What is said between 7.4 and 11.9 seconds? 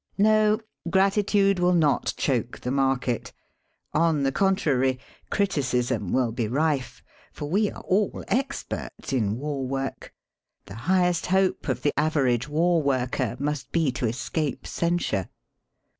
we are all experts in war work. The highest hope of